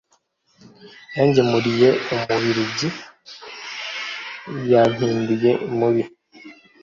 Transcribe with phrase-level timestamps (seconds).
[1.15, 2.87] Yangemuriye Umubiligi
[4.71, 6.03] yampinduye mubi